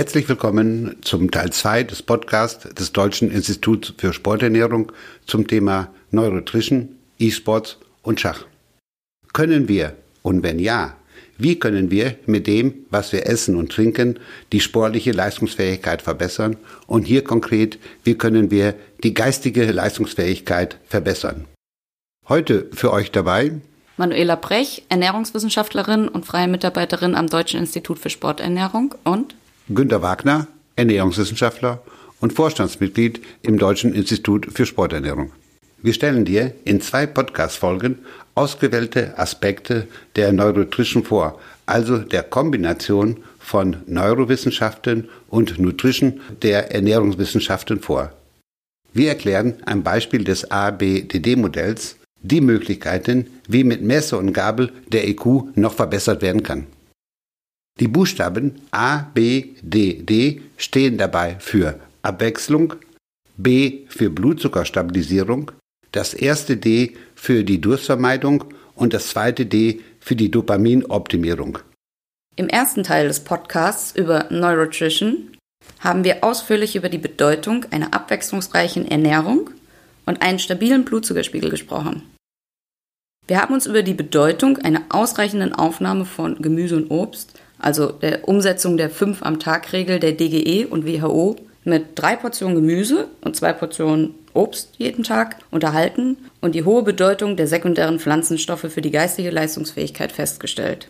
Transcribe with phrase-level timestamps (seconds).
[0.00, 4.92] Herzlich willkommen zum Teil 2 des Podcasts des Deutschen Instituts für Sporternährung
[5.26, 8.46] zum Thema Neurotrition, E-Sports und Schach.
[9.34, 10.96] Können wir, und wenn ja,
[11.36, 14.18] wie können wir mit dem, was wir essen und trinken,
[14.52, 16.56] die sportliche Leistungsfähigkeit verbessern?
[16.86, 21.44] Und hier konkret, wie können wir die geistige Leistungsfähigkeit verbessern?
[22.26, 23.60] Heute für euch dabei
[23.98, 29.34] Manuela Brech, Ernährungswissenschaftlerin und freie Mitarbeiterin am Deutschen Institut für Sporternährung und
[29.72, 31.80] Günter Wagner, Ernährungswissenschaftler
[32.20, 35.30] und Vorstandsmitglied im Deutschen Institut für Sporternährung.
[35.80, 38.00] Wir stellen dir in zwei Podcast-Folgen
[38.34, 48.12] ausgewählte Aspekte der Neurotrition vor, also der Kombination von Neurowissenschaften und Nutrition der Ernährungswissenschaften vor.
[48.92, 55.56] Wir erklären am Beispiel des ABDD-Modells die Möglichkeiten, wie mit Messer und Gabel der IQ
[55.56, 56.66] noch verbessert werden kann.
[57.80, 62.74] Die Buchstaben A, B, D, D stehen dabei für Abwechslung,
[63.38, 65.50] B für Blutzuckerstabilisierung,
[65.92, 71.58] das erste D für die Durstvermeidung und das zweite D für die Dopaminoptimierung.
[72.36, 75.36] Im ersten Teil des Podcasts über Neurotrition
[75.78, 79.50] haben wir ausführlich über die Bedeutung einer abwechslungsreichen Ernährung
[80.04, 82.02] und einen stabilen Blutzuckerspiegel gesprochen.
[83.26, 88.28] Wir haben uns über die Bedeutung einer ausreichenden Aufnahme von Gemüse und Obst, also der
[88.28, 93.36] Umsetzung der 5 am Tag Regel der DGE und WHO mit drei Portionen Gemüse und
[93.36, 98.90] zwei Portionen Obst jeden Tag unterhalten und die hohe Bedeutung der sekundären Pflanzenstoffe für die
[98.90, 100.88] geistige Leistungsfähigkeit festgestellt.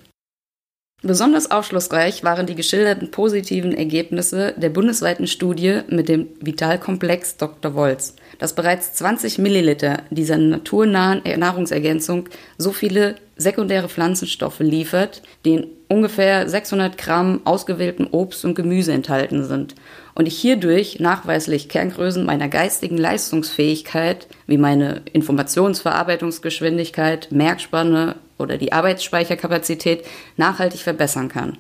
[1.03, 7.75] Besonders aufschlussreich waren die geschilderten positiven Ergebnisse der bundesweiten Studie mit dem Vitalkomplex Dr.
[7.75, 15.67] Wolz, das bereits 20 Milliliter dieser naturnahen Nahrungsergänzung so viele sekundäre Pflanzenstoffe liefert, die in
[15.89, 19.75] ungefähr 600 Gramm ausgewähltem Obst und Gemüse enthalten sind
[20.15, 30.05] und ich hierdurch nachweislich Kerngrößen meiner geistigen Leistungsfähigkeit wie meine Informationsverarbeitungsgeschwindigkeit, Merkspanne oder die Arbeitsspeicherkapazität
[30.37, 31.59] nachhaltig verbessern kann.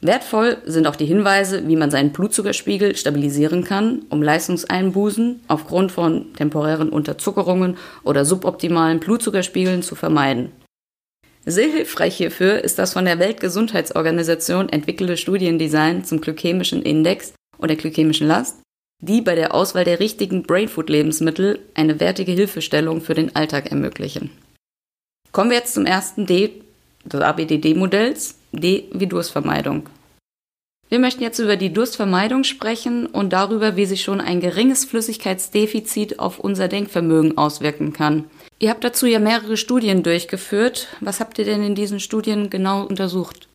[0.00, 6.34] Wertvoll sind auch die Hinweise, wie man seinen Blutzuckerspiegel stabilisieren kann, um Leistungseinbußen aufgrund von
[6.34, 10.50] temporären Unterzuckerungen oder suboptimalen Blutzuckerspiegeln zu vermeiden.
[11.44, 17.76] Sehr hilfreich hierfür ist das von der Weltgesundheitsorganisation entwickelte Studiendesign zum glykämischen Index und der
[17.76, 18.60] glykämischen Last,
[19.00, 24.30] die bei der Auswahl der richtigen Brainfood-Lebensmittel eine wertige Hilfestellung für den Alltag ermöglichen.
[25.32, 26.62] Kommen wir jetzt zum ersten D
[27.04, 29.88] des ABDD-Modells, D wie Durstvermeidung.
[30.88, 36.18] Wir möchten jetzt über die Durstvermeidung sprechen und darüber, wie sich schon ein geringes Flüssigkeitsdefizit
[36.20, 38.26] auf unser Denkvermögen auswirken kann.
[38.62, 40.86] Ihr habt dazu ja mehrere Studien durchgeführt.
[41.00, 43.48] Was habt ihr denn in diesen Studien genau untersucht?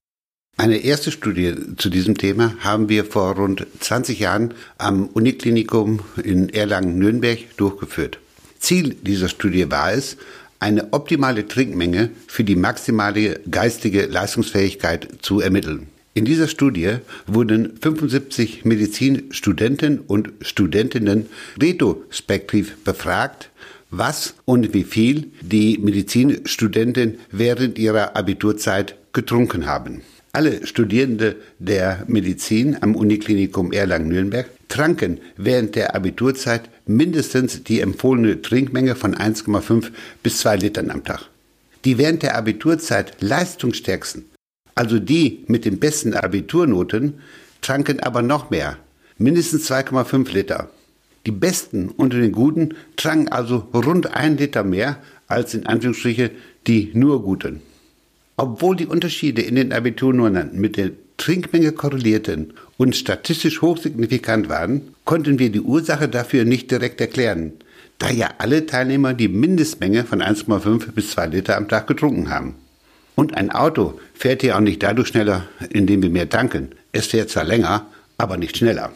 [0.57, 6.50] Eine erste Studie zu diesem Thema haben wir vor rund 20 Jahren am Uniklinikum in
[6.50, 8.19] Erlangen-Nürnberg durchgeführt.
[8.59, 10.17] Ziel dieser Studie war es,
[10.59, 15.88] eine optimale Trinkmenge für die maximale geistige Leistungsfähigkeit zu ermitteln.
[16.16, 16.97] In dieser Studie
[17.28, 21.28] wurden 75 Medizinstudenten und Studentinnen
[21.62, 23.51] retrospektiv befragt,
[23.90, 30.02] was und wie viel die Medizinstudenten während ihrer Abiturzeit getrunken haben.
[30.34, 38.96] Alle Studierende der Medizin am Uniklinikum Erlangen-Nürnberg tranken während der Abiturzeit mindestens die empfohlene Trinkmenge
[38.96, 41.30] von 1,5 bis 2 Litern am Tag.
[41.86, 44.26] Die während der Abiturzeit leistungsstärksten,
[44.76, 47.16] also die mit den besten Abiturnoten,
[47.62, 48.78] tranken aber noch mehr,
[49.18, 50.70] mindestens 2,5 Liter.
[51.28, 56.32] Die Besten unter den Guten tranken also rund ein Liter mehr als in Anführungsstriche
[56.68, 57.60] die nur Guten.
[58.38, 65.38] Obwohl die Unterschiede in den Abiturnoten mit der Trinkmenge korrelierten und statistisch hochsignifikant waren, konnten
[65.38, 67.52] wir die Ursache dafür nicht direkt erklären,
[67.98, 72.56] da ja alle Teilnehmer die Mindestmenge von 1,5 bis 2 Liter am Tag getrunken haben.
[73.16, 76.70] Und ein Auto fährt ja auch nicht dadurch schneller, indem wir mehr tanken.
[76.94, 77.85] Es fährt zwar länger,
[78.18, 78.94] aber nicht schneller.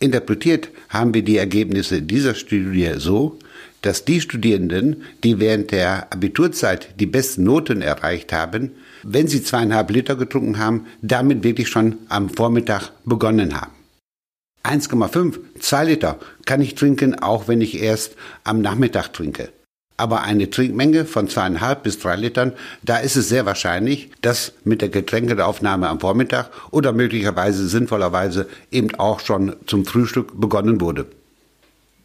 [0.00, 3.38] Interpretiert haben wir die Ergebnisse dieser Studie so,
[3.82, 9.90] dass die Studierenden, die während der Abiturzeit die besten Noten erreicht haben, wenn sie zweieinhalb
[9.90, 13.72] Liter getrunken haben, damit wirklich schon am Vormittag begonnen haben.
[14.62, 19.50] 1,5, 2 Liter kann ich trinken, auch wenn ich erst am Nachmittag trinke.
[19.96, 22.52] Aber eine Trinkmenge von zweieinhalb bis drei Litern,
[22.82, 28.94] da ist es sehr wahrscheinlich, dass mit der Getränkeaufnahme am Vormittag oder möglicherweise sinnvollerweise eben
[28.96, 31.06] auch schon zum Frühstück begonnen wurde.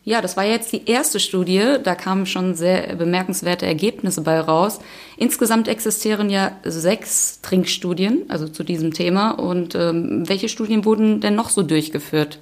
[0.09, 1.77] Ja, das war jetzt die erste Studie.
[1.83, 4.79] Da kamen schon sehr bemerkenswerte Ergebnisse bei raus.
[5.17, 9.31] Insgesamt existieren ja sechs Trinkstudien, also zu diesem Thema.
[9.31, 12.39] Und ähm, welche Studien wurden denn noch so durchgeführt?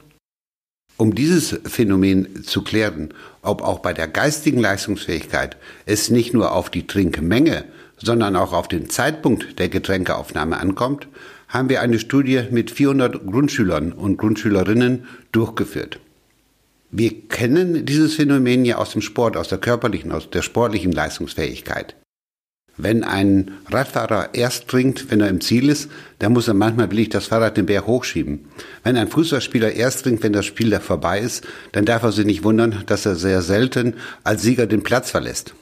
[0.97, 3.13] Um dieses Phänomen zu klären,
[3.43, 5.55] ob auch bei der geistigen Leistungsfähigkeit
[5.85, 7.65] es nicht nur auf die Trinkmenge,
[7.97, 11.07] sondern auch auf den Zeitpunkt der Getränkeaufnahme ankommt,
[11.47, 15.99] haben wir eine Studie mit 400 Grundschülern und Grundschülerinnen durchgeführt.
[16.89, 21.95] Wir kennen dieses Phänomen ja aus dem Sport, aus der körperlichen, aus der sportlichen Leistungsfähigkeit.
[22.77, 25.89] Wenn ein Radfahrer erst trinkt, wenn er im Ziel ist,
[26.19, 28.45] dann muss er manchmal billig das Fahrrad den Berg hochschieben.
[28.83, 32.25] Wenn ein Fußballspieler erst trinkt, wenn das Spiel da vorbei ist, dann darf er sich
[32.25, 35.55] nicht wundern, dass er sehr selten als Sieger den Platz verlässt.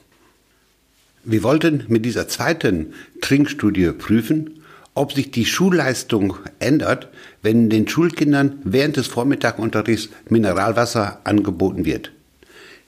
[1.24, 4.62] Wir wollten mit dieser zweiten Trinkstudie prüfen,
[4.94, 7.10] ob sich die Schulleistung ändert,
[7.42, 12.12] wenn den Schulkindern während des Vormittagunterrichts Mineralwasser angeboten wird.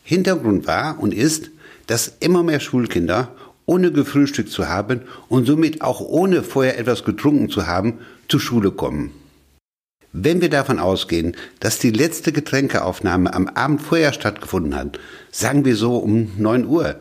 [0.03, 1.49] Hintergrund war und ist,
[1.87, 3.29] dass immer mehr Schulkinder
[3.67, 8.71] ohne gefrühstückt zu haben und somit auch ohne vorher etwas getrunken zu haben, zur Schule
[8.71, 9.11] kommen.
[10.13, 14.97] Wenn wir davon ausgehen, dass die letzte Getränkeaufnahme am Abend vorher stattgefunden hat,
[15.31, 16.95] sagen wir so um 9 Uhr,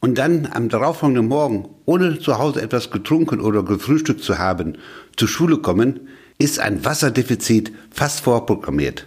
[0.00, 4.78] und dann am darauffolgenden Morgen, ohne zu Hause etwas getrunken oder gefrühstückt zu haben,
[5.16, 9.06] zur Schule kommen, ist ein Wasserdefizit fast vorprogrammiert.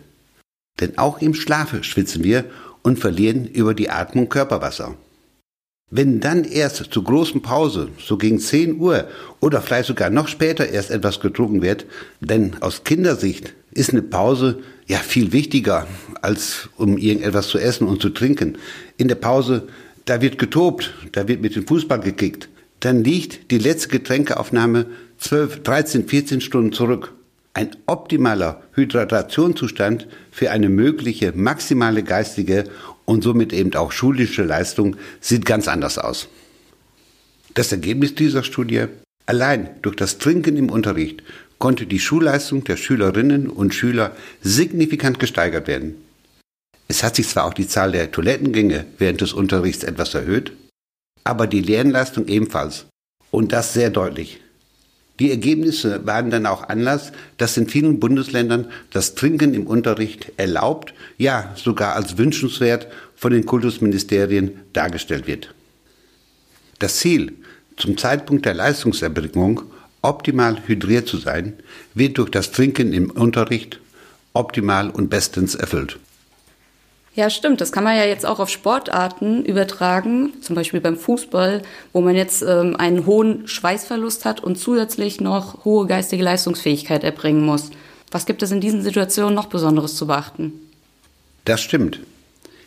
[0.79, 2.45] Denn auch im Schlafe schwitzen wir
[2.81, 4.95] und verlieren über die Atmung Körperwasser.
[5.93, 9.07] Wenn dann erst zur großen Pause, so gegen 10 Uhr
[9.41, 11.85] oder vielleicht sogar noch später erst etwas getrunken wird,
[12.21, 15.87] denn aus Kindersicht ist eine Pause ja viel wichtiger,
[16.21, 18.57] als um irgendetwas zu essen und zu trinken.
[18.95, 19.67] In der Pause
[20.05, 22.49] da wird getobt, da wird mit dem Fußball gekickt,
[22.79, 24.87] dann liegt die letzte Getränkeaufnahme
[25.19, 27.13] 12, 13, 14 Stunden zurück.
[27.53, 32.63] Ein optimaler Hydratationszustand für eine mögliche maximale geistige
[33.11, 36.29] und somit eben auch schulische Leistung sieht ganz anders aus.
[37.53, 38.85] Das Ergebnis dieser Studie?
[39.25, 41.21] Allein durch das Trinken im Unterricht
[41.59, 45.95] konnte die Schulleistung der Schülerinnen und Schüler signifikant gesteigert werden.
[46.87, 50.53] Es hat sich zwar auch die Zahl der Toilettengänge während des Unterrichts etwas erhöht,
[51.25, 52.85] aber die Lernleistung ebenfalls.
[53.29, 54.39] Und das sehr deutlich.
[55.21, 60.95] Die Ergebnisse waren dann auch Anlass, dass in vielen Bundesländern das Trinken im Unterricht erlaubt,
[61.19, 65.53] ja sogar als wünschenswert von den Kultusministerien dargestellt wird.
[66.79, 67.33] Das Ziel,
[67.77, 69.61] zum Zeitpunkt der Leistungserbringung
[70.01, 71.53] optimal hydriert zu sein,
[71.93, 73.79] wird durch das Trinken im Unterricht
[74.33, 75.99] optimal und bestens erfüllt.
[77.13, 77.59] Ja, stimmt.
[77.59, 81.61] Das kann man ja jetzt auch auf Sportarten übertragen, zum Beispiel beim Fußball,
[81.91, 87.45] wo man jetzt ähm, einen hohen Schweißverlust hat und zusätzlich noch hohe geistige Leistungsfähigkeit erbringen
[87.45, 87.71] muss.
[88.11, 90.53] Was gibt es in diesen Situationen noch Besonderes zu beachten?
[91.43, 91.99] Das stimmt.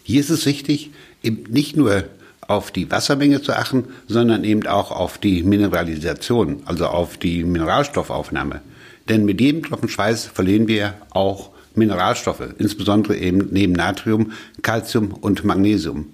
[0.02, 0.91] Hier ist es wichtig,
[1.23, 2.05] eben nicht nur
[2.46, 8.61] auf die Wassermenge zu achten, sondern eben auch auf die Mineralisation, also auf die Mineralstoffaufnahme.
[9.08, 14.32] Denn mit jedem Tropfen Schweiß verlieren wir auch Mineralstoffe, insbesondere eben neben Natrium,
[14.62, 16.06] Calcium und Magnesium.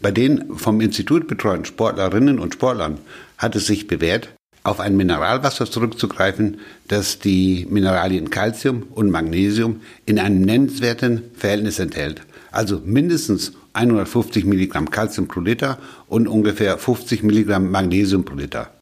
[0.00, 2.98] Bei den vom Institut betreuten Sportlerinnen und Sportlern
[3.38, 4.30] hat es sich bewährt,
[4.64, 6.58] auf ein Mineralwasser zurückzugreifen,
[6.88, 12.22] das die Mineralien Calcium und Magnesium in einem nennenswerten Verhältnis enthält.
[12.52, 15.78] Also mindestens 150 Milligramm Calcium pro Liter
[16.08, 18.72] und ungefähr 50 Milligramm Magnesium pro Liter.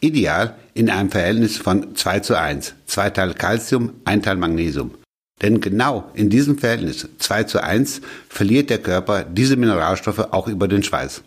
[0.00, 2.74] Ideal in einem Verhältnis von 2 zu 1.
[2.86, 4.92] Zwei Teil Calcium, ein Teil Magnesium.
[5.42, 10.68] Denn genau in diesem Verhältnis 2 zu 1 verliert der Körper diese Mineralstoffe auch über
[10.68, 11.22] den Schweiß.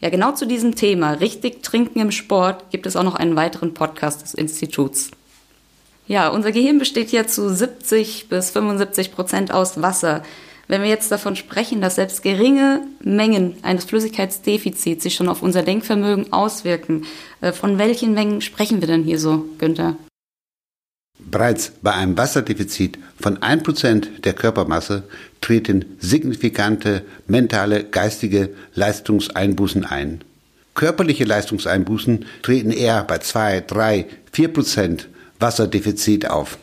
[0.00, 3.72] Ja, genau zu diesem Thema, richtig trinken im Sport, gibt es auch noch einen weiteren
[3.72, 5.10] Podcast des Instituts.
[6.06, 10.22] Ja, unser Gehirn besteht ja zu 70 bis 75 Prozent aus Wasser.
[10.68, 15.62] Wenn wir jetzt davon sprechen, dass selbst geringe Mengen eines Flüssigkeitsdefizits sich schon auf unser
[15.62, 17.04] Denkvermögen auswirken,
[17.40, 19.96] äh, von welchen Mengen sprechen wir denn hier so, Günther?
[21.34, 25.04] Bereits bei einem Wasserdefizit von 1% der Körpermasse
[25.40, 30.22] treten signifikante mentale, geistige Leistungseinbußen ein.
[30.74, 35.06] Körperliche Leistungseinbußen treten eher bei 2, 3, 4%
[35.40, 36.58] Wasserdefizit auf.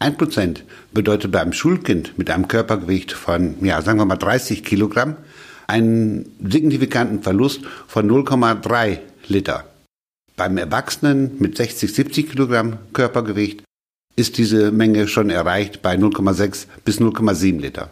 [0.00, 0.58] 1%
[0.92, 5.16] bedeutet beim Schulkind mit einem Körpergewicht von, ja, sagen wir mal 30 Kilogramm
[5.66, 9.64] einen signifikanten Verlust von 0,3 Liter.
[10.36, 13.62] Beim Erwachsenen mit 60, 70 Kilogramm Körpergewicht
[14.16, 17.90] ist diese Menge schon erreicht bei 0,6 bis 0,7 Liter.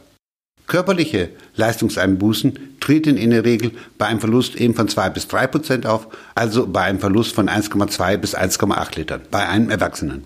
[0.67, 5.87] Körperliche Leistungseinbußen treten in der Regel bei einem Verlust eben von 2 bis 3 Prozent
[5.87, 10.25] auf, also bei einem Verlust von 1,2 bis 1,8 Litern bei einem Erwachsenen.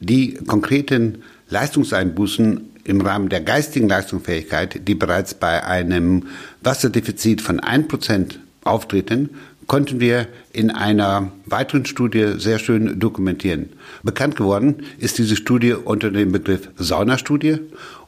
[0.00, 6.26] Die konkreten Leistungseinbußen im Rahmen der geistigen Leistungsfähigkeit, die bereits bei einem
[6.62, 9.30] Wasserdefizit von 1% auftreten,
[9.66, 13.70] konnten wir in einer weiteren Studie sehr schön dokumentieren.
[14.02, 17.58] Bekannt geworden ist diese Studie unter dem Begriff Saunastudie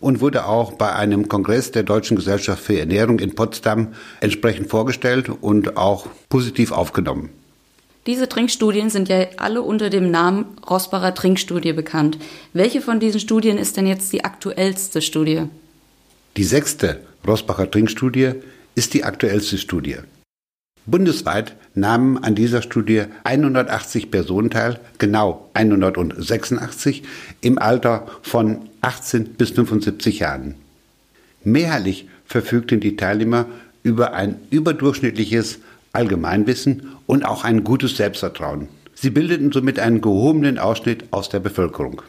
[0.01, 3.89] und wurde auch bei einem Kongress der Deutschen Gesellschaft für Ernährung in Potsdam
[4.21, 7.31] entsprechend vorgestellt und auch positiv aufgenommen.
[8.07, 12.19] Diese Trinkstudien sind ja alle unter dem Namen Rossbacher Trinkstudie bekannt.
[12.53, 15.43] Welche von diesen Studien ist denn jetzt die aktuellste Studie?
[16.37, 18.35] Die sechste Rossbacher Trinkstudie
[18.77, 19.97] ist die aktuellste Studie.
[20.87, 27.03] Bundesweit nahmen an dieser Studie 180 Personen teil, genau 186
[27.41, 30.55] im Alter von 18 bis 75 Jahren.
[31.43, 33.47] Mehrheitlich verfügten die Teilnehmer
[33.83, 35.59] über ein überdurchschnittliches
[35.93, 38.69] Allgemeinwissen und auch ein gutes Selbstvertrauen.
[38.95, 42.03] Sie bildeten somit einen gehobenen Ausschnitt aus der Bevölkerung.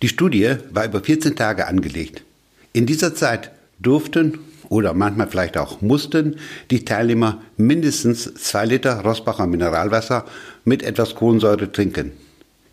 [0.00, 2.24] Die Studie war über 14 Tage angelegt.
[2.72, 4.38] In dieser Zeit durften
[4.72, 6.36] oder manchmal vielleicht auch mussten
[6.70, 10.24] die Teilnehmer mindestens zwei Liter Rossbacher Mineralwasser
[10.64, 12.12] mit etwas Kohlensäure trinken.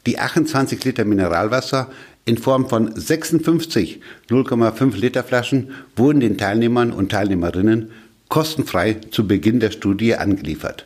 [0.06, 1.92] Die 28 Liter Mineralwasser
[2.24, 7.92] in Form von 56 0,5 Liter Flaschen wurden den Teilnehmern und Teilnehmerinnen
[8.30, 10.86] kostenfrei zu Beginn der Studie angeliefert.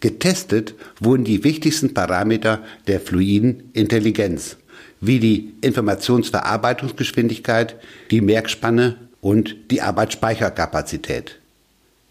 [0.00, 4.58] Getestet wurden die wichtigsten Parameter der fluiden Intelligenz,
[5.00, 7.76] wie die Informationsverarbeitungsgeschwindigkeit,
[8.10, 11.38] die Merkspanne und die Arbeitsspeicherkapazität.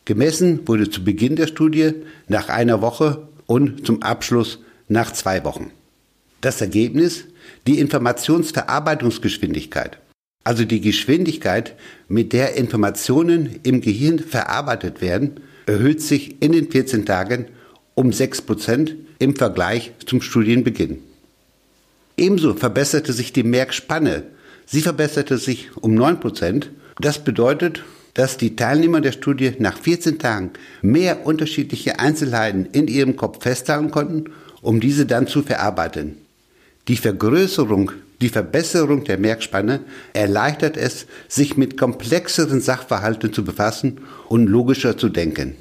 [0.06, 1.94] Gemessen wurde zu Beginn der Studie
[2.27, 5.70] nach einer Woche und zum Abschluss nach zwei Wochen.
[6.39, 7.25] Das Ergebnis
[7.68, 10.00] die Informationsverarbeitungsgeschwindigkeit,
[10.44, 11.75] also die Geschwindigkeit,
[12.08, 17.46] mit der Informationen im Gehirn verarbeitet werden, erhöht sich in den 14 Tagen
[17.94, 20.98] um 6 Prozent im Vergleich zum Studienbeginn.
[22.18, 24.24] Ebenso verbesserte sich die Merkspanne.
[24.65, 26.72] Sie verbesserte sich um 9 Prozent
[27.05, 33.15] das bedeutet, dass die Teilnehmer der Studie nach 14 Tagen mehr unterschiedliche Einzelheiten in ihrem
[33.15, 34.25] Kopf festhalten konnten,
[34.62, 36.17] um diese dann zu verarbeiten.
[36.88, 37.91] Die Vergrößerung,
[38.22, 39.81] die Verbesserung der Merkspanne
[40.13, 45.55] erleichtert es, sich mit komplexeren Sachverhalten zu befassen und logischer zu denken.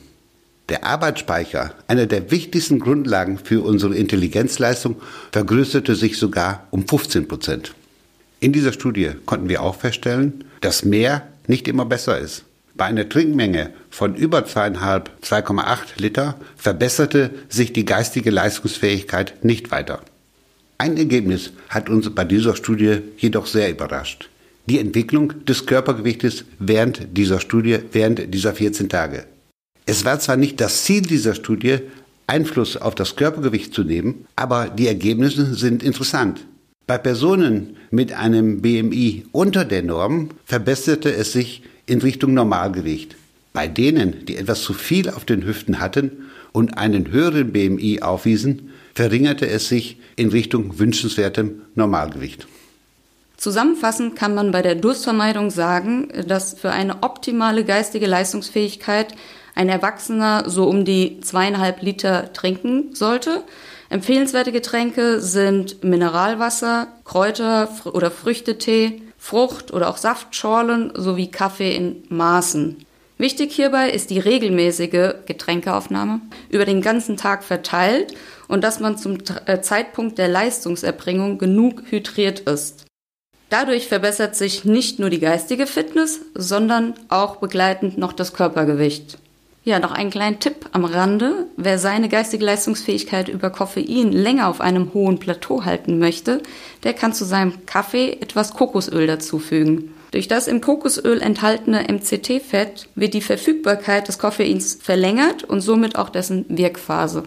[0.68, 4.97] Der Arbeitsspeicher, einer der wichtigsten Grundlagen für unsere Intelligenzleistung,
[5.32, 7.75] vergrößerte sich sogar um 15 Prozent.
[8.38, 12.45] In dieser Studie konnten wir auch feststellen, dass mehr nicht immer besser ist.
[12.75, 20.00] Bei einer Trinkmenge von über zweieinhalb, 2,8 Liter verbesserte sich die geistige Leistungsfähigkeit nicht weiter.
[20.79, 24.31] Ein Ergebnis hat uns bei dieser Studie jedoch sehr überrascht.
[24.67, 29.25] Die Entwicklung des Körpergewichtes während dieser Studie, während dieser 14 Tage.
[29.85, 31.81] Es war zwar nicht das Ziel dieser Studie,
[32.26, 36.47] Einfluss auf das Körpergewicht zu nehmen, aber die Ergebnisse sind interessant.
[36.90, 43.14] Bei Personen mit einem BMI unter der Norm verbesserte es sich in Richtung Normalgewicht.
[43.52, 48.73] Bei denen, die etwas zu viel auf den Hüften hatten und einen höheren BMI aufwiesen,
[48.92, 52.49] verringerte es sich in Richtung wünschenswertem Normalgewicht.
[53.37, 59.14] Zusammenfassend kann man bei der Durstvermeidung sagen, dass für eine optimale geistige Leistungsfähigkeit
[59.54, 63.44] ein Erwachsener so um die zweieinhalb Liter trinken sollte.
[63.90, 72.87] Empfehlenswerte Getränke sind Mineralwasser, Kräuter- oder Früchtetee, Frucht- oder auch Saftschorlen sowie Kaffee in Maßen.
[73.18, 76.20] Wichtig hierbei ist die regelmäßige Getränkeaufnahme
[76.50, 78.14] über den ganzen Tag verteilt
[78.47, 82.87] und dass man zum äh, Zeitpunkt der Leistungserbringung genug hydriert ist.
[83.49, 89.18] Dadurch verbessert sich nicht nur die geistige Fitness, sondern auch begleitend noch das Körpergewicht.
[89.62, 91.47] Ja, noch einen kleinen Tipp am Rande.
[91.57, 96.43] Wer seine geistige Leistungsfähigkeit über Koffein länger auf einem hohen Plateau halten möchte,
[96.83, 99.95] der kann zu seinem Kaffee etwas Kokosöl dazufügen.
[100.12, 106.09] Durch das im Kokosöl enthaltene MCT-Fett wird die Verfügbarkeit des Koffeins verlängert und somit auch
[106.09, 107.25] dessen Wirkphase.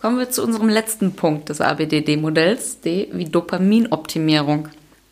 [0.00, 4.68] Kommen wir zu unserem letzten Punkt des ABDD-Modells, D wie Dopaminoptimierung.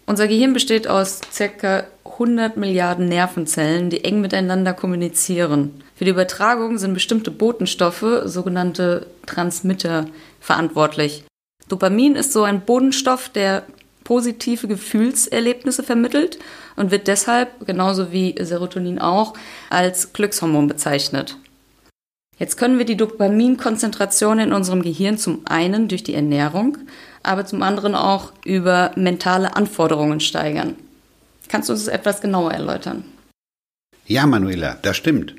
[0.07, 1.85] Unser Gehirn besteht aus ca.
[2.15, 5.83] 100 Milliarden Nervenzellen, die eng miteinander kommunizieren.
[5.97, 10.07] Für die Übertragung sind bestimmte Botenstoffe, sogenannte Transmitter,
[10.41, 11.25] verantwortlich.
[11.69, 13.65] Dopamin ist so ein Bodenstoff, der
[14.05, 16.39] positive Gefühlserlebnisse vermittelt
[16.77, 19.35] und wird deshalb, genauso wie Serotonin auch,
[19.71, 21.37] als Glückshormon bezeichnet.
[22.39, 26.79] Jetzt können wir die Dopaminkonzentration in unserem Gehirn zum einen durch die Ernährung,
[27.23, 30.77] aber zum anderen auch über mentale Anforderungen steigern.
[31.49, 33.05] Kannst du uns etwas genauer erläutern?
[34.07, 35.35] Ja, Manuela, das stimmt.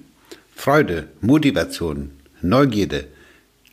[0.55, 3.07] Freude, Motivation, Neugierde,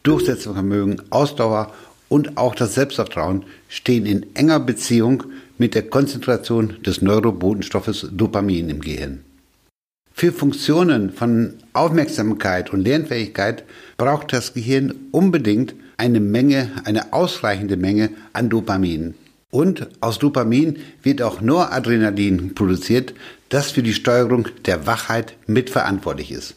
[0.03, 1.73] Durchsetzungsvermögen, Ausdauer
[2.09, 5.25] und auch das Selbstvertrauen stehen in enger Beziehung
[5.59, 9.25] mit der Konzentration des Neurobotenstoffes Dopamin im Gehirn.
[10.13, 13.65] Für Funktionen von Aufmerksamkeit und Lernfähigkeit
[13.97, 19.15] braucht das Gehirn unbedingt eine Menge, eine ausreichende Menge an Dopamin.
[19.55, 23.13] Und aus Dopamin wird auch Noradrenalin produziert,
[23.51, 26.55] das für die Steuerung der Wachheit mitverantwortlich ist.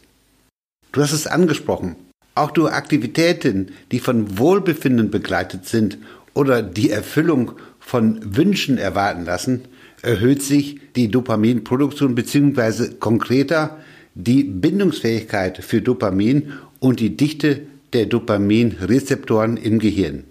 [0.93, 1.97] Du hast es angesprochen.
[2.35, 5.97] Auch durch Aktivitäten, die von Wohlbefinden begleitet sind
[6.33, 9.65] oder die Erfüllung von Wünschen erwarten lassen,
[10.01, 12.93] erhöht sich die Dopaminproduktion bzw.
[12.99, 13.77] konkreter
[14.13, 20.23] die Bindungsfähigkeit für Dopamin und die Dichte der Dopaminrezeptoren im Gehirn.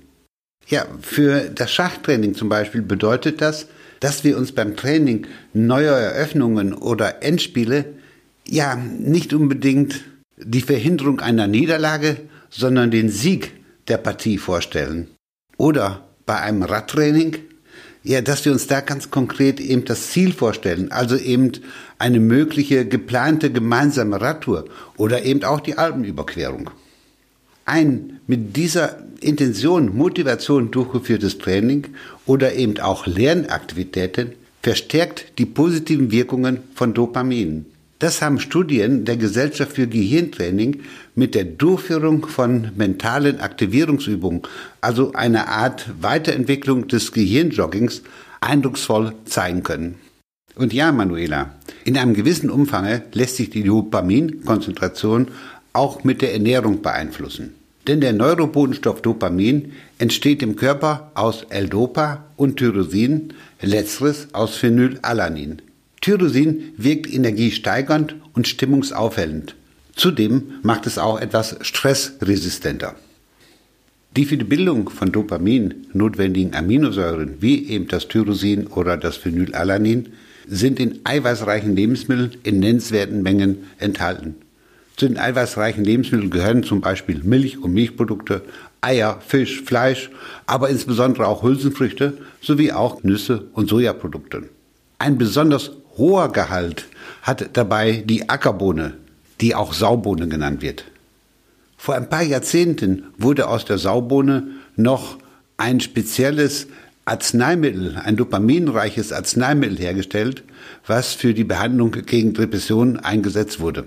[0.66, 3.66] Ja, für das Schachtraining zum Beispiel bedeutet das,
[4.00, 7.87] dass wir uns beim Training neuer Eröffnungen oder Endspiele
[8.49, 10.00] ja nicht unbedingt
[10.37, 12.16] die Verhinderung einer Niederlage,
[12.50, 13.52] sondern den Sieg
[13.88, 15.09] der Partie vorstellen.
[15.56, 17.37] Oder bei einem Radtraining,
[18.02, 21.52] ja, dass wir uns da ganz konkret eben das Ziel vorstellen, also eben
[21.99, 24.66] eine mögliche geplante gemeinsame Radtour
[24.97, 26.71] oder eben auch die Alpenüberquerung.
[27.64, 31.87] Ein mit dieser Intention, Motivation durchgeführtes Training
[32.26, 37.66] oder eben auch Lernaktivitäten verstärkt die positiven Wirkungen von Dopamin.
[38.00, 40.80] Das haben Studien der Gesellschaft für Gehirntraining
[41.14, 44.42] mit der Durchführung von mentalen Aktivierungsübungen,
[44.83, 48.02] also einer Art Weiterentwicklung des Gehirnjoggings,
[48.42, 49.94] eindrucksvoll zeigen können.
[50.56, 51.54] Und ja, Manuela,
[51.85, 55.28] in einem gewissen Umfang lässt sich die Dopaminkonzentration
[55.75, 57.54] auch mit der Ernährung beeinflussen.
[57.87, 65.61] Denn der Neurobotenstoff Dopamin entsteht im Körper aus L-Dopa und Tyrosin, letzteres aus Phenylalanin.
[66.00, 69.54] Tyrosin wirkt energiesteigernd und stimmungsaufhellend.
[69.95, 72.95] Zudem macht es auch etwas stressresistenter.
[74.16, 80.11] Die für die Bildung von Dopamin notwendigen Aminosäuren, wie eben das Tyrosin oder das Phenylalanin,
[80.47, 84.37] sind in eiweißreichen Lebensmitteln in nennenswerten Mengen enthalten.
[84.97, 88.43] Zu den eiweißreichen Lebensmitteln gehören zum Beispiel Milch und Milchprodukte,
[88.80, 90.11] Eier, Fisch, Fleisch,
[90.47, 94.45] aber insbesondere auch Hülsenfrüchte sowie auch Nüsse und Sojaprodukte.
[94.99, 96.87] Ein besonders hoher Gehalt
[97.23, 98.95] hat dabei die Ackerbohne,
[99.41, 100.85] die auch Saubohne genannt wird.
[101.76, 105.19] Vor ein paar Jahrzehnten wurde aus der Saubohne noch
[105.57, 106.69] ein spezielles
[107.04, 110.45] Arzneimittel, ein dopaminreiches Arzneimittel hergestellt,
[110.87, 113.85] was für die Behandlung gegen Depressionen eingesetzt wurde.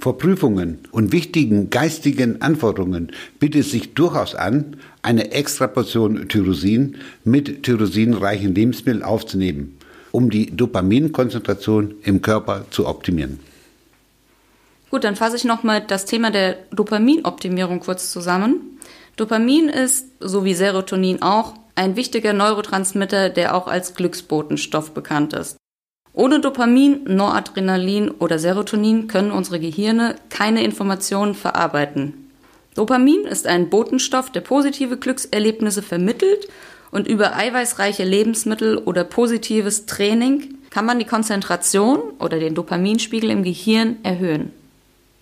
[0.00, 6.98] Vor Prüfungen und wichtigen geistigen Anforderungen bietet es sich durchaus an, eine extra Portion Tyrosin
[7.24, 9.76] mit tyrosinreichen Lebensmitteln aufzunehmen,
[10.12, 13.40] um die Dopaminkonzentration im Körper zu optimieren.
[14.90, 18.78] Gut, dann fasse ich nochmal das Thema der Dopaminoptimierung kurz zusammen.
[19.16, 25.56] Dopamin ist, so wie Serotonin auch, ein wichtiger Neurotransmitter, der auch als Glücksbotenstoff bekannt ist.
[26.18, 32.32] Ohne Dopamin, Noradrenalin oder Serotonin können unsere Gehirne keine Informationen verarbeiten.
[32.74, 36.48] Dopamin ist ein Botenstoff, der positive Glückserlebnisse vermittelt
[36.90, 43.44] und über eiweißreiche Lebensmittel oder positives Training kann man die Konzentration oder den Dopaminspiegel im
[43.44, 44.50] Gehirn erhöhen.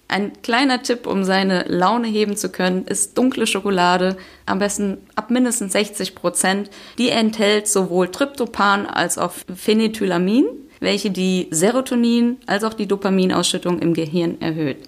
[0.09, 5.31] Ein kleiner Tipp, um seine Laune heben zu können, ist dunkle Schokolade, am besten ab
[5.31, 6.71] mindestens 60 Prozent.
[6.97, 10.47] Die enthält sowohl Tryptopan als auch Phenethylamin
[10.81, 14.79] welche die Serotonin- als auch die Dopaminausschüttung im Gehirn erhöht.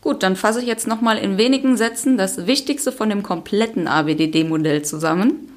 [0.00, 4.82] Gut, dann fasse ich jetzt nochmal in wenigen Sätzen das Wichtigste von dem kompletten ABDD-Modell
[4.82, 5.48] zusammen.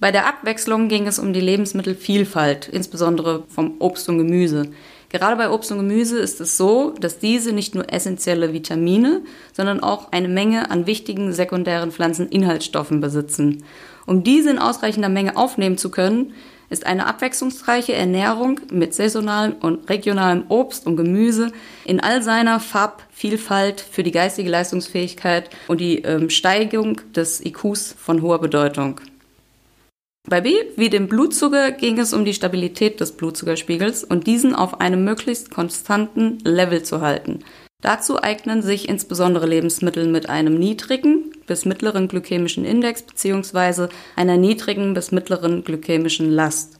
[0.00, 4.70] Bei der Abwechslung ging es um die Lebensmittelvielfalt, insbesondere vom Obst und Gemüse.
[5.10, 9.80] Gerade bei Obst und Gemüse ist es so, dass diese nicht nur essentielle Vitamine, sondern
[9.80, 13.64] auch eine Menge an wichtigen sekundären Pflanzeninhaltsstoffen besitzen.
[14.06, 16.32] Um diese in ausreichender Menge aufnehmen zu können,
[16.70, 21.52] ist eine abwechslungsreiche Ernährung mit saisonalem und regionalem Obst und Gemüse
[21.84, 28.22] in all seiner Farbvielfalt für die geistige Leistungsfähigkeit und die ähm, Steigerung des IQs von
[28.22, 29.00] hoher Bedeutung.
[30.26, 34.80] Bei B wie dem Blutzucker ging es um die Stabilität des Blutzuckerspiegels und diesen auf
[34.80, 37.40] einem möglichst konstanten Level zu halten.
[37.82, 43.88] Dazu eignen sich insbesondere Lebensmittel mit einem niedrigen bis mittleren glykämischen Index bzw.
[44.16, 46.78] einer niedrigen bis mittleren glykämischen Last.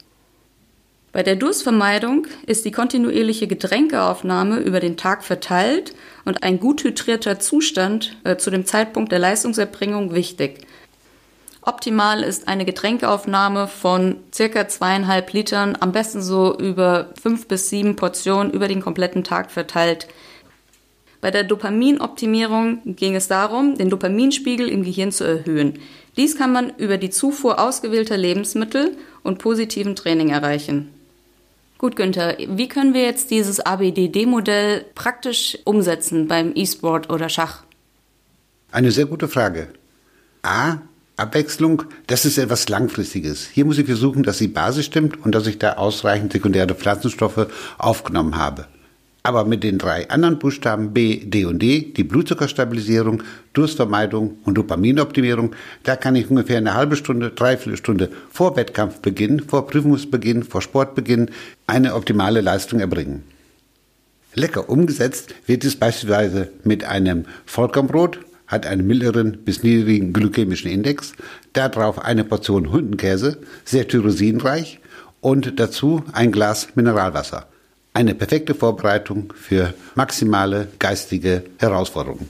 [1.14, 7.38] Bei der Durstvermeidung ist die kontinuierliche Getränkeaufnahme über den Tag verteilt und ein gut hydrierter
[7.38, 10.66] Zustand äh, zu dem Zeitpunkt der Leistungserbringung wichtig.
[11.62, 17.94] Optimal ist eine Getränkeaufnahme von circa zweieinhalb Litern, am besten so über fünf bis sieben
[17.94, 20.08] Portionen über den kompletten Tag verteilt
[21.24, 25.78] Bei der Dopaminoptimierung ging es darum, den Dopaminspiegel im Gehirn zu erhöhen.
[26.18, 30.90] Dies kann man über die Zufuhr ausgewählter Lebensmittel und positiven Training erreichen.
[31.78, 37.64] Gut, Günther, wie können wir jetzt dieses ABDD-Modell praktisch umsetzen beim E-Sport oder Schach?
[38.70, 39.68] Eine sehr gute Frage.
[40.42, 40.76] A.
[41.16, 43.46] Abwechslung, das ist etwas Langfristiges.
[43.46, 47.46] Hier muss ich versuchen, dass die Basis stimmt und dass ich da ausreichend sekundäre Pflanzenstoffe
[47.78, 48.66] aufgenommen habe.
[49.26, 53.22] Aber mit den drei anderen Buchstaben B, D und D, die Blutzuckerstabilisierung,
[53.54, 59.66] Durstvermeidung und Dopaminoptimierung, da kann ich ungefähr eine halbe Stunde, dreiviertel Stunde vor Wettkampfbeginn, vor
[59.66, 61.30] Prüfungsbeginn, vor Sportbeginn
[61.66, 63.22] eine optimale Leistung erbringen.
[64.34, 71.14] Lecker umgesetzt wird es beispielsweise mit einem Vollkornbrot, hat einen mittleren bis niedrigen glykämischen Index,
[71.54, 74.80] darauf eine Portion Hundenkäse, sehr tyrosinreich
[75.22, 77.48] und dazu ein Glas Mineralwasser.
[77.96, 82.28] Eine perfekte Vorbereitung für maximale geistige Herausforderungen.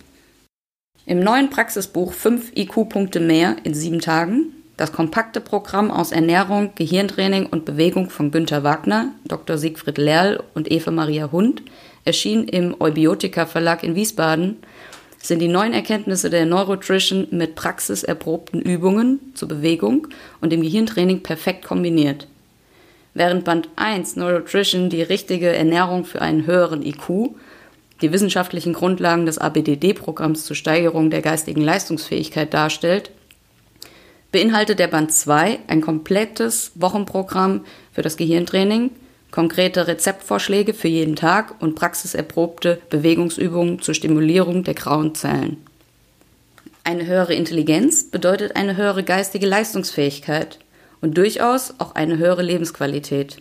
[1.06, 7.46] Im neuen Praxisbuch 5 IQ-Punkte mehr in sieben Tagen, das kompakte Programm aus Ernährung, Gehirntraining
[7.46, 9.56] und Bewegung von Günter Wagner, Dr.
[9.56, 11.62] Siegfried Lerl und Eva Maria Hund,
[12.04, 14.58] erschien im Eubiotika Verlag in Wiesbaden
[15.22, 20.08] sind die neuen Erkenntnisse der Neurotrition mit praxiserprobten Übungen zur Bewegung
[20.42, 22.26] und dem Gehirntraining perfekt kombiniert.
[23.14, 27.30] Während Band 1 Neurotrition die richtige Ernährung für einen höheren IQ,
[28.02, 33.10] die wissenschaftlichen Grundlagen des ABDD-Programms zur Steigerung der geistigen Leistungsfähigkeit darstellt,
[34.32, 38.90] beinhaltet der Band 2 ein komplettes Wochenprogramm für das Gehirntraining
[39.34, 45.56] konkrete Rezeptvorschläge für jeden Tag und praxiserprobte Bewegungsübungen zur Stimulierung der grauen Zellen.
[46.84, 50.60] Eine höhere Intelligenz bedeutet eine höhere geistige Leistungsfähigkeit
[51.04, 53.36] und durchaus auch eine höhere Lebensqualität.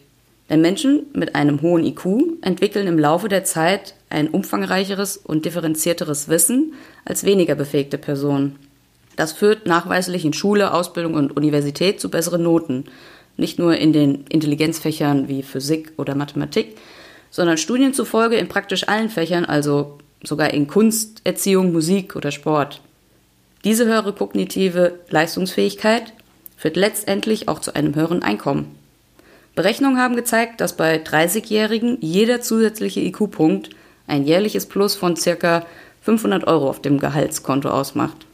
[0.49, 2.05] Denn Menschen mit einem hohen IQ
[2.41, 6.73] entwickeln im Laufe der Zeit ein umfangreicheres und differenzierteres Wissen
[7.05, 8.59] als weniger befähigte Personen.
[9.15, 12.83] Das führt nachweislich in Schule, Ausbildung und Universität zu besseren Noten
[13.37, 16.75] nicht nur in den Intelligenzfächern wie Physik oder Mathematik,
[17.31, 22.81] sondern Studien zufolge in praktisch allen Fächern, also sogar in Kunst, Erziehung, Musik oder Sport.
[23.63, 26.11] Diese höhere kognitive Leistungsfähigkeit
[26.63, 28.73] führt letztendlich auch zu einem höheren Einkommen.
[29.53, 33.71] Berechnungen haben gezeigt, dass bei 30-Jährigen jeder zusätzliche IQ-Punkt
[34.07, 35.65] ein jährliches Plus von ca.
[36.03, 38.25] 500 Euro auf dem Gehaltskonto ausmacht.